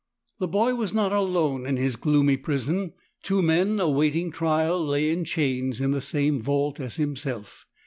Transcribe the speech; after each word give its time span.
The 0.39 0.47
boy 0.47 0.73
was 0.73 0.95
not 0.95 1.11
alone 1.11 1.67
in 1.67 1.77
his 1.77 1.95
gloomy 1.95 2.35
prison. 2.35 2.93
Two 3.21 3.43
men 3.43 3.79
awaiting 3.79 4.31
trial 4.31 4.83
lay 4.83 5.11
in 5.11 5.25
chains 5.25 5.79
in 5.79 5.91
the 5.91 6.01
same 6.01 6.41
vault 6.41 6.79
as 6.79 6.95
himself. 6.95 7.67